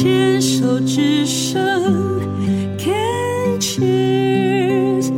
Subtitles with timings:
[0.00, 1.60] 牵手之声
[2.78, 5.10] ，Can cheers，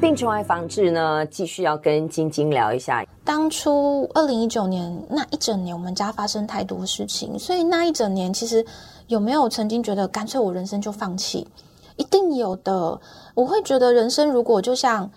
[0.00, 3.06] 病虫害防治呢，继续要跟晶晶聊一下。
[3.24, 8.66] 当初二零一九年那一整年，我们家发生太多事情，所以那一整年，其实
[9.06, 11.46] 有没有曾经觉得干脆我人生就放弃？
[11.94, 13.00] 一定有的。
[13.36, 15.08] 我会觉得人生如果就像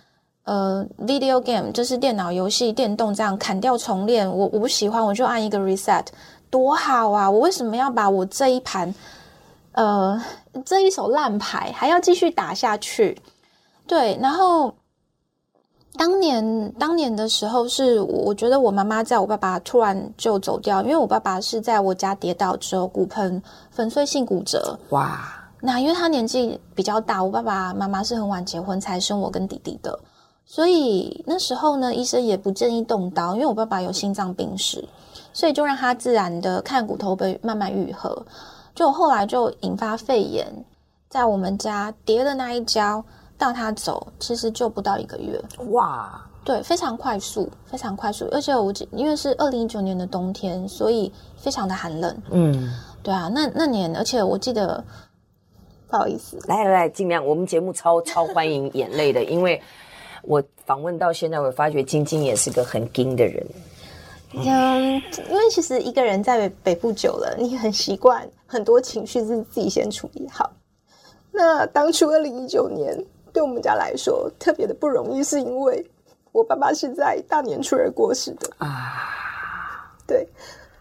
[0.52, 6.06] 呃，video game 就是电脑游戏、电动这样砍掉重练，我我不喜欢，我就按一个 reset，
[6.50, 7.32] 多好啊！
[7.32, 8.94] 我为什么要把我这一盘
[9.72, 10.22] 呃
[10.66, 13.18] 这一手烂牌还要继续打下去？
[13.88, 14.74] 对，然后。
[15.98, 24.80] 当年，当年的时候是，我觉得我妈妈在我爸爸突然就走掉，因为我爸爸是在我家跌倒之后骨盆粉碎性骨折。
[24.92, 25.20] 哇！
[25.60, 30.00] 那因为他年纪比较大，我爸爸妈妈是很晚结婚才生我跟弟弟的，
[30.52, 34.86] 所以那时候呢，医生也不建议动刀，因为我爸爸有心脏病史，
[35.32, 38.26] 所以就让他自然的看骨头被慢慢愈合。
[38.76, 40.46] 就后来就引发肺炎，
[41.08, 43.02] 在我们家跌的那一跤。
[43.38, 45.42] 到他走，其实就不到一个月。
[45.72, 48.28] 哇，对，非常快速，非常快速。
[48.32, 52.16] 而且我因为是二零一九年的冬天，所以非常的寒冷。
[52.30, 52.72] 嗯，
[53.02, 54.84] 对啊，那那年，而且我记得，
[55.88, 57.26] 不好意思，来来来，尽量。
[57.26, 59.60] 我们节目超超欢迎眼泪的，因为
[60.24, 63.46] 我访问到现在，我发觉晶晶也是个很硬的人。
[64.34, 64.94] 嗯，
[65.30, 70.52] 因为其实一个人在北部久了，你很习惯很多情绪是自己先处理好。
[71.32, 73.04] 那当初二零一九年。
[73.34, 75.90] 对我们家来说特别的不容易，是因为
[76.34, 79.96] 我爸爸是在大年初二过世的啊。
[80.06, 80.28] 对，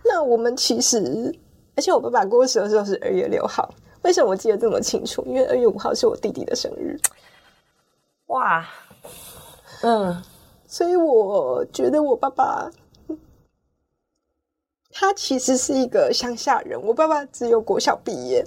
[0.05, 1.33] 那我们其实，
[1.77, 3.73] 而且我爸爸过世的时候是二月六号。
[4.03, 5.23] 为什么我记得这么清楚？
[5.29, 6.99] 因为二月五号是我弟弟的生日。
[8.27, 8.67] 哇，
[9.83, 10.23] 嗯，
[10.67, 12.71] 所以我觉得我爸爸，
[14.91, 16.81] 他其实是一个乡下人。
[16.83, 18.45] 我爸爸只有国小毕业，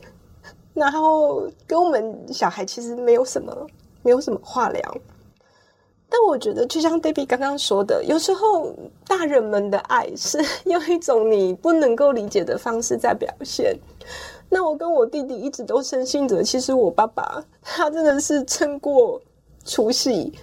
[0.74, 3.68] 然后跟我们小孩其实没有什么。
[4.06, 4.82] 没有什么话聊，
[6.10, 8.76] 但我觉得就像 Debbie 刚刚说的，有时候
[9.08, 13.74] 大人们的爱是用一种你不能够理解的方式在表现。
[14.50, 19.22] 那我跟我弟弟一直都深信着，其实我爸爸他真的是撑过
[19.64, 20.34] 除夕，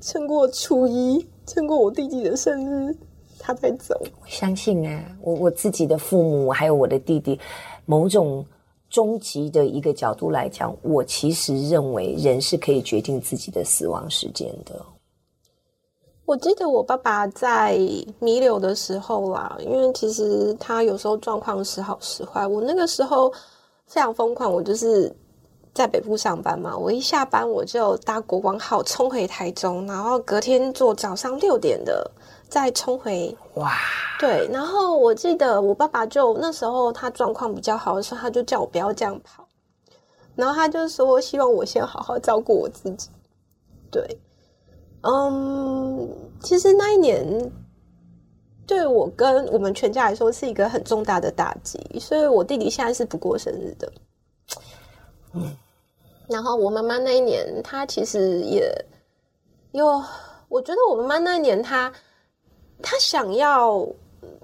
[0.00, 2.96] 撑过初一，撑过我弟弟的生日，
[3.38, 3.94] 他才走。
[4.20, 7.38] 我相信啊，我我自己的父母还有我的弟弟，
[7.86, 8.44] 某种。
[8.90, 14.82] 终极的一个角度来讲，我其实认为人是可以决定自己的死亡时间的。
[16.24, 17.78] 我记得我爸爸在
[18.18, 22.46] 弥留的时候啦，因为其实他有时候状况时好时坏。
[22.46, 23.30] 我那个时候
[23.86, 25.14] 非常疯狂，我就是
[25.78, 32.10] 在北部上班嘛，我一下班我就搭国光号冲回台中，然后隔天坐早上六点的。
[32.50, 33.70] 再冲回哇，
[34.18, 39.46] 对，然后我记得我爸爸就那时候他状况比较好的时候，他就叫我不要这样跑，
[40.34, 43.10] 然后他就说希望我先好好照顾我自己。
[43.90, 44.18] 对，
[45.02, 46.08] 嗯，
[46.40, 47.52] 其实那一年
[48.66, 53.92] 对我跟我们全家来说是一个很重大的打击，所以我弟弟现在是不过生日的。
[55.34, 55.54] 嗯，
[56.28, 58.70] 然后我妈妈那一年，她其实也
[59.72, 60.02] 有，
[60.48, 61.92] 我觉得我妈妈那一年她。
[62.80, 63.84] 她想要，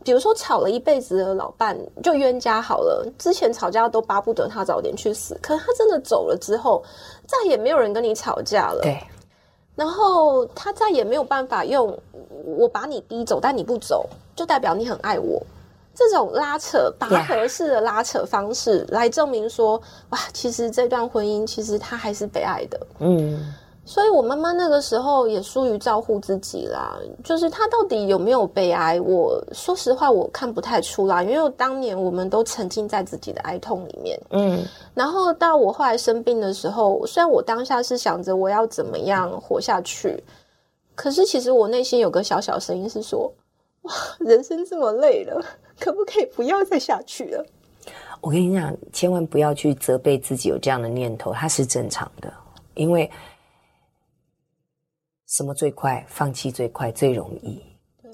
[0.03, 6.83] 比如说吵了一辈子的老伴就冤家好了，之前吵架都巴不得他早点去死，可是他真的走了之后，
[7.29, 8.81] 再也没有人跟你吵架了。
[8.83, 9.01] 对，
[9.77, 11.97] 然后他再也没有办法用
[12.45, 15.41] 我把你逼走，但你不走，就代表你很爱我，
[15.95, 22.81] 这种拉扯拔河式的拉扯方式来证明说，哇，其实这段婚姻其实他还是被爱的。
[22.99, 23.55] 嗯。
[23.87, 26.99] 所以，我妈妈那个时候也疏于照顾自己啦。
[27.23, 28.99] 就是她到底有没有被爱？
[28.99, 34.19] 我说实话，我看不太出来，因为当年我们都沉浸在自己的哀痛里面。
[34.31, 34.65] 嗯。
[34.95, 40.25] 然后到我后来生病的时候，虽然我当下是想着我要怎么样活下去，
[40.95, 43.31] 可是其实我内心有个小小声音是说：
[43.85, 45.43] 哇，人生这么累了，
[45.81, 47.47] 可不可以不要再下去了？
[48.21, 52.31] 我跟你讲，千万不要去责备自己有这样的念头，它是正常的，
[52.75, 53.11] 因为。
[55.27, 56.05] 什么最快？
[56.07, 57.61] 放弃最快，最容易。
[58.01, 58.13] 对，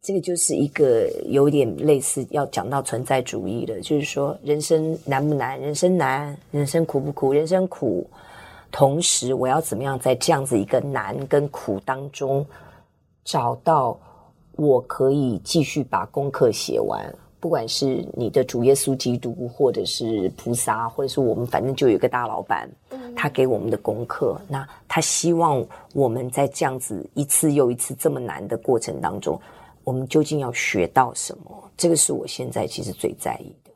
[0.00, 5.58] 这个就是一个有点类似要讲到存在主义的，就是说人生难不难？
[5.58, 7.32] 人生难，人生苦不苦？
[7.32, 8.08] 人生苦。
[8.70, 12.46] 同时，我要怎么样在这样子一个难跟苦当中，
[13.24, 13.98] 找到
[14.56, 17.12] 我可以继续把功课写完。
[17.40, 22.70] 不管是你的主耶稣基督，或者是菩萨，或者是我们，反正就有一个大老板，
[23.16, 24.40] 他给我们的功课。
[24.48, 25.60] 那他希望
[25.92, 29.36] 我们在这样子一次又一次这么难的过程当中，
[29.82, 31.50] 我们究竟要学到什么？
[31.76, 33.72] 这个是我现在其实最在意的。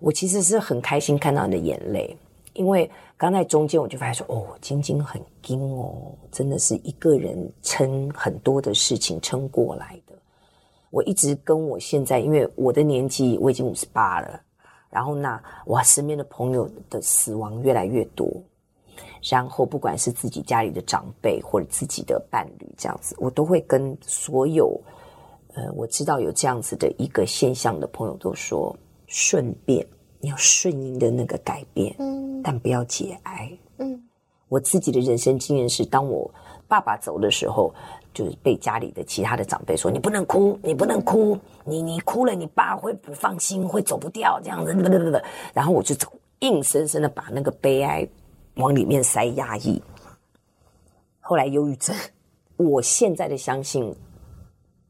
[0.00, 2.14] 我其实是很开心看到你的眼泪，
[2.58, 10.14] 因为刚在中间我就发现说，哦，晶晶很精哦，真的是一个人撑很多的事情撑过来的。
[10.90, 14.40] 我一直跟我现在，因为我的年纪我已经五十八了，
[14.90, 18.28] 然后呢，我身边的朋友的死亡越来越多。
[19.30, 24.80] 然后，不管是自己家里的长辈或者自己的伴侣，这样子，我都会跟所有，
[25.54, 28.74] 呃，我知道有这样子的一个现象的朋友都说：
[29.08, 29.84] 顺便，
[30.20, 34.02] 你要顺应的那个改变，嗯，但不要节哀，嗯。
[34.48, 36.30] 我自己的人生经验是，当我
[36.66, 37.72] 爸爸走的时候，
[38.14, 45.18] 就是被家里的其他的长辈说：“你不能哭，你不能哭，你你哭了，你爸会不放心，会走不掉，这样子，不不不不。”
[45.52, 45.94] 然后我就
[46.40, 48.08] 硬生生的把那个悲哀。
[48.54, 49.80] 往里面塞压抑，
[51.20, 51.94] 后来忧郁症。
[52.56, 53.94] 我现在的相信，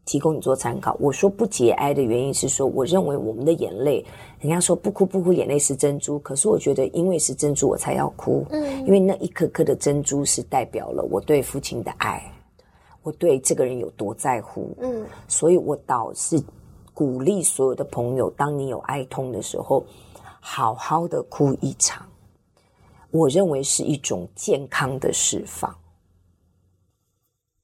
[0.08, 0.96] 提供你做参考。
[0.98, 4.02] 我说不节哀的原因是说，我认为我们的眼泪，
[4.40, 6.18] 人家说不哭不哭，眼泪是珍珠。
[6.20, 8.46] 可是我觉得，因为是珍珠，我才要哭。
[8.48, 12.22] 嗯，因为那一颗颗的珍珠是代表了我对父亲的爱，
[13.02, 14.74] 我对这个人有多在乎。
[14.80, 16.42] 嗯，所以我倒是
[16.94, 19.84] 鼓励所有的朋友，当你有哀痛的时候，
[20.40, 22.06] 好好的哭一场。
[23.10, 25.74] 我认为是一种健康的释放。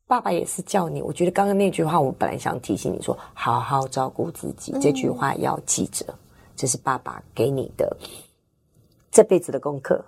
[0.06, 4.71] 爸爸也是叫你，我觉得刚刚那句话，我本来想提醒你说，好好照顾自己。
[4.79, 6.05] 这句话要记着，
[6.55, 7.97] 这是爸爸给你的
[9.11, 10.05] 这辈子的功课。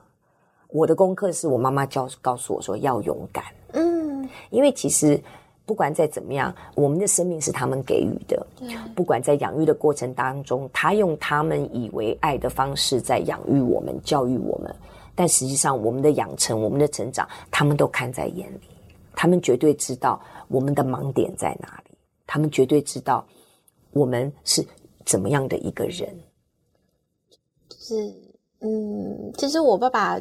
[0.69, 3.45] 我的功课是我妈妈教告诉我说要勇敢。
[3.73, 5.19] 嗯，因为其实
[5.65, 8.47] 不管再怎么样，我们的生命是他们给予的。
[8.95, 14.75] 不管在养育的过程当中，他用他们以为爱的方式在养育我们、教育我们。
[15.15, 18.61] 但实际上，我们的养成、我们的成长，他们都看在眼里。
[19.17, 21.97] 他们绝对知道我们的盲点在哪里。
[22.25, 23.27] 他们绝对知道
[23.91, 24.65] 我们是
[25.05, 26.17] 怎么样的一个人。
[27.81, 28.15] 是，
[28.61, 30.21] 嗯，其实我爸爸，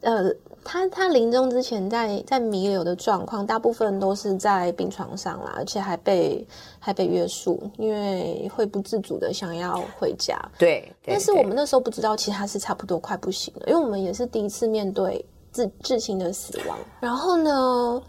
[0.00, 0.34] 呃。
[0.64, 6.46] 他他临终之前在在弥留的状况，大部分都是在病床上啦，而且还被
[6.78, 10.36] 还被约束，因为会不自主的想要回家。
[10.58, 16.76] 对，对但是我们那时候不知道，其实他是差不多快不行了，因为我们也是第一次面对至至亲的死亡。
[17.00, 18.02] 然后呢，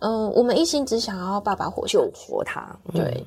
[0.00, 2.64] 嗯、呃，我们一心只想要爸爸活救活他。
[2.92, 3.02] 对。
[3.18, 3.26] 嗯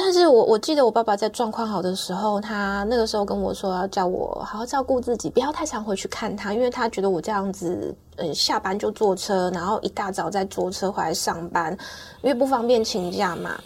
[0.00, 11.76] 但是我我记得我爸爸在状况好的时候，他那个时候跟我说要叫我好好照顾自己，不要太常回去看他，因为他觉得我这样子，呃，下班就坐车，然后一大早再坐车回来上班，
[12.22, 13.60] 因为不方便请假嘛。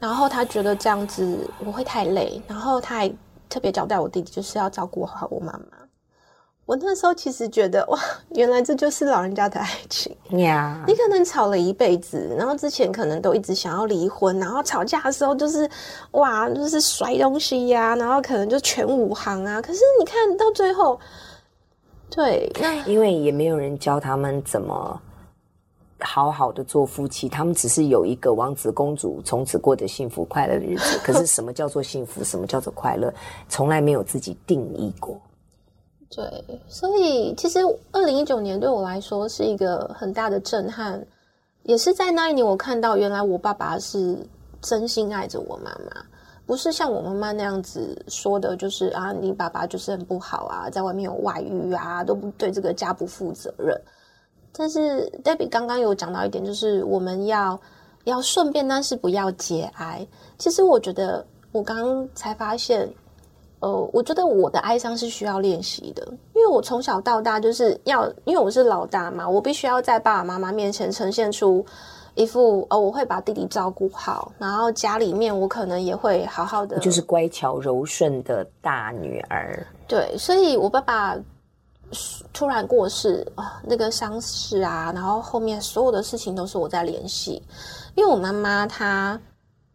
[0.00, 3.08] 然后他觉得这样子我会太累，然后他还
[3.48, 5.81] 特别交代我弟弟就是要照顾好我妈妈。
[6.72, 7.98] 我那时候其实觉得哇，
[8.30, 15.68] 原来这就是老人家的爱情呀.你可能吵了一辈子，然后之前可能都一直想要离婚，然后吵架的时候就是
[16.12, 19.60] 哇，就是摔东西呀、啊，然后可能就全武行啊。
[19.60, 20.98] 可是你看到最后，
[22.08, 24.98] 对，那因为也没有人教他们怎么
[26.00, 30.98] 好好的做夫妻，他们只是有一个王子公主从此过得幸福快乐的日子。
[31.04, 32.24] 可是什么叫做幸福？
[32.24, 33.12] 什么叫做快乐？
[33.46, 35.20] 从来没有自己定义过。
[36.14, 37.60] 对，所以其实
[37.90, 41.02] 二零一九年对我来说是一个很大的震撼，
[41.62, 44.18] 也是在那一年我看到原来我爸爸是
[44.60, 46.04] 真心爱着我妈妈，
[46.44, 53.74] 不是像我妈妈那样子说的，就是啊，你爸爸就是很不好啊，在外面有外遇啊，都不对这个家不负责任。
[54.54, 57.58] 但是 Debbie 刚刚有讲到一点，就是我们要
[58.04, 60.06] 要顺便，但是不要节哀。
[60.36, 62.86] 其实我觉得我刚刚才发现。
[63.62, 66.04] 呃，我觉得我的哀伤是需要练习的，
[66.34, 71.64] 因为我从小到大就是要，因为我是老大嘛，我必须要在爸爸妈妈面前呈现出
[72.16, 79.64] 一副哦，我会把弟弟照顾好，然后家里面我可能也会好好的，就是乖巧柔顺的大女儿。
[79.86, 81.16] 对，所以我爸爸
[82.32, 87.40] 突然过世啊，那个伤势啊，然后后面所有的事情都是我在联系，
[87.94, 89.16] 因为我妈妈她。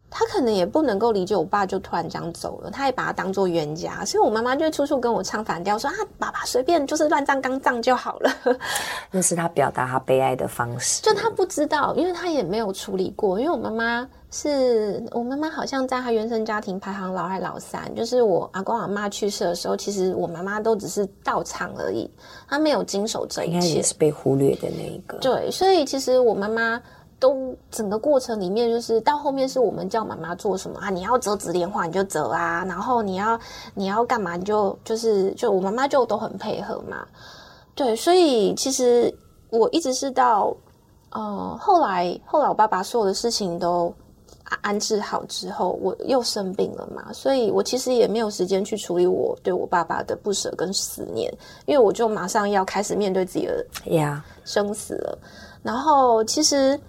[0.10, 8.32] 他可能也不能够理解我爸就突然这样走了，他也把他当做冤家，所以我妈妈就会处处跟我唱反调，说啊，爸爸随便就是乱葬岗葬就好了。
[9.12, 11.02] 那是他表达他悲哀的方式。
[11.02, 13.38] 就他不知道，因为他也没有处理过。
[13.40, 17.94] 因为我妈妈是我妈妈，好像在她原生家庭排行老二、老三。
[17.94, 22.10] 就是我阿公阿妈去世的时候，其实我妈妈都只是到场而已，
[22.50, 25.18] 她没有经手这一切，应该也是被忽略的那一个。
[25.18, 26.82] 对，所以其实我妈妈。
[27.20, 30.90] 都整个过程里面，就是到后面是我们叫妈妈做什么啊？
[30.90, 33.40] 你要折纸莲花你就折啊，然后你要
[33.74, 37.08] 你要干嘛你就就是就我妈妈就都很配合嘛。
[37.74, 39.14] 对，所以其实
[39.50, 40.56] 我一直是到
[41.12, 43.94] 呃后来后来我爸爸所有的事情都
[44.62, 51.32] 安置好之后，我又生病了嘛，所以我其实也没有时间去处理我对我爸爸的不舍跟思念，
[51.66, 55.18] 因为我就马上要开始面对自己的呀生死了。
[55.64, 56.80] 然后其实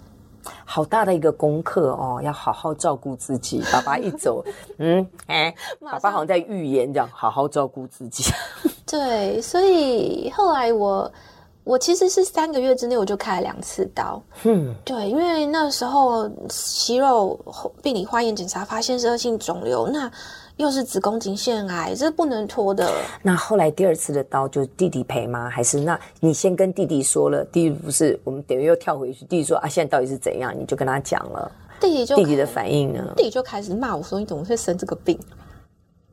[0.65, 3.61] 好大的一个功课哦，要好好照顾自己。
[3.71, 4.43] 爸爸一走，
[4.77, 8.23] 嗯，哎，爸爸好像在预言这样，好好照顾自己。
[8.85, 11.11] 对，所以后来我。
[11.65, 17.39] 我其实是三个月之内我就开了两次刀，嗯，对，因为那时候息肉
[17.83, 20.11] 病理化验检查发现是恶性肿瘤，那
[20.59, 22.91] 又是子宫颈腺癌，这是不能拖的。
[23.23, 25.49] 那后来第二次的刀就弟弟赔吗？
[25.49, 27.45] 还是那你先跟弟弟说了？
[27.45, 30.53] 弟弟不是我们等于又跳回去，弟弟说啊，现在到底是怎样？
[30.53, 31.49] 你就跟他讲了，
[31.79, 33.13] 弟弟就弟弟的反应呢？
[33.15, 35.17] 弟弟就开始骂我说：“你怎么会生这个病？”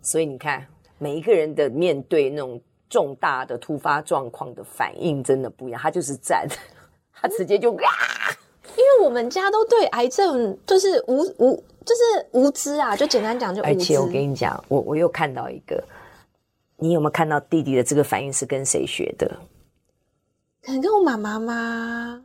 [0.01, 0.65] 所以你看，
[0.97, 2.61] 每一个人的面对那种。
[2.89, 6.47] 重大的突发状况的反应真的不一样，他就是站，
[7.13, 7.91] 他直接就啊！
[8.77, 13.71] 因为我们家都对癌症就是无无就是无知啊，就简单讲就无知。
[13.71, 15.83] 而且我跟你讲，我我又看到一个，
[16.77, 19.31] 你有没有看到弟弟的这个反应是跟谁学的？
[20.63, 22.23] 可能跟我妈妈吗？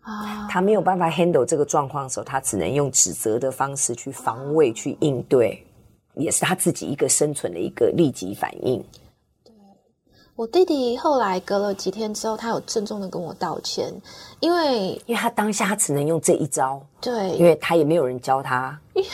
[0.00, 5.64] 啊，他没有办法 handle 这个状况的时候，他只能用指责的方式去防卫、去应对，
[6.14, 8.82] 也是他自己一个生存的一个立即反应。
[10.34, 13.92] 我弟弟后来隔了几天之后，他有郑重的跟我道歉，
[14.40, 19.04] 因为因为他当下他只能用这一招，对，因为他也没有人教他，因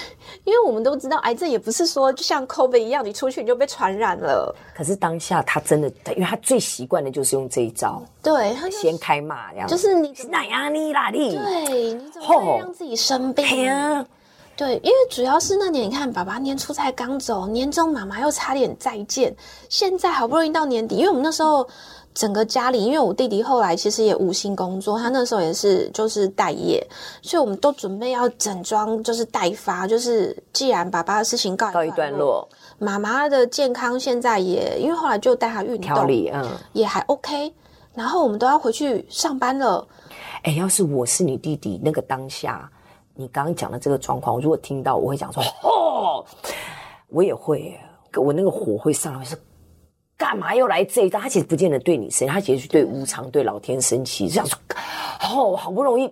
[0.45, 4.55] 因为我们都知道癌症也不是说就像 COVID 一样，你出去你就被传染了。
[4.75, 13.45] 可是当下他真的，因为他最习惯的就是用这一招，对，他先开骂，这样就是你哪样你哪里，对，你怎么会让自己生病？
[14.59, 19.33] 对，因为主要是那年，你看爸爸年初才刚走，年终妈妈又差点再见，
[19.69, 21.65] 现在好不容易到年底，因为我们那时候
[22.13, 26.85] 整个家里，因为我弟弟后来其实也无心工作，他那时候也是就是待业，
[27.23, 32.49] 所以我们都准备要整装就是待发，就是既然爸爸的事情告告一段落，
[32.81, 37.55] 妈妈的健康现在也因为后来就带他运动，调理嗯也还 OK，
[37.95, 39.87] 然后我们都要回去上班了。
[40.43, 42.69] 哎，要是我是你弟弟，那个当下。
[43.21, 46.25] 你刚刚讲的这个状况，如果听到，我会讲说：“哦，
[47.09, 47.77] 我也会，
[48.15, 49.37] 我那个火会上来，是
[50.17, 51.19] 干嘛又来这一招？
[51.19, 54.57] 他其实不见得对你生气，他其实是对无常、对老天生气，这样说，
[55.35, 56.09] 哦，好不容易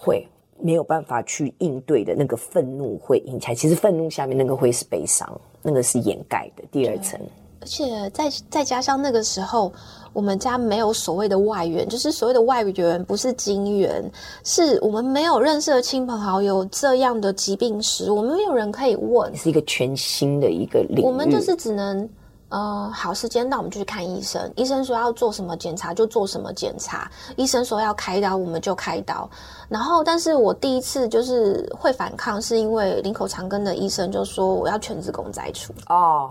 [0.00, 0.26] 会
[0.58, 7.16] 没有办法去应对的那个愤怒会引起来，其实愤怒下面那个会是悲伤，那个是掩盖的第二层。”
[7.60, 9.72] 而且再再加上那个时候，
[10.12, 14.10] 我们家没有所谓的外援，就是所谓的外援不是金援，
[14.44, 21.02] 是我们没有认识的亲朋好友这样的疾病史，我们没有人可以问，是一个全新的一个领域。
[21.02, 22.08] 我们就是只能
[22.50, 29.28] 呃，好时间到我们就去看医生，医生说要做什么检查就做什么检查，医生说要开刀我们就开刀。
[29.68, 36.30] 然后，但是我第一次就是会反抗，是因为林口长庚的医生就说我要全子宫摘除哦。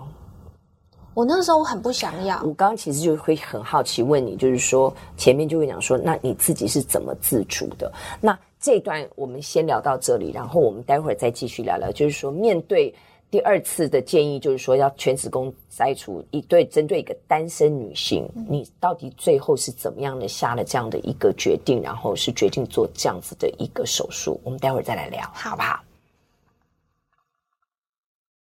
[1.18, 2.36] 我那时候我很不想要。
[2.44, 7.92] 我刚刚其实就会很好奇问你，就是说前面就会讲说，那你自己是怎么自主的？
[8.20, 11.90] 那这一段我们先聊到这里，然后我们待会儿再继续聊聊。
[11.90, 12.94] 就是说，面对
[13.32, 24.40] 第二次的建议，就是说要全子宫摘除，一对针对一个单身女性，你到底最后是怎么样的下了这样的一个决定，然后是决定做这样子的一个手术？
[24.44, 25.80] 我们待会儿再来聊，好不好？